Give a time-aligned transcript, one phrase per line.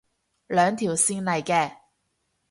[0.47, 1.77] 兩條線嚟嘅